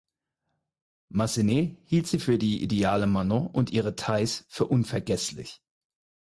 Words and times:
Massenet 1.09 1.77
hielt 1.85 2.07
sie 2.07 2.17
für 2.17 2.39
die 2.39 2.63
ideale 2.63 3.05
Manon 3.05 3.45
und 3.45 3.69
ihre 3.69 3.95
Thais 3.95 4.45
für 4.49 4.65
unvergesslich. 4.65 5.61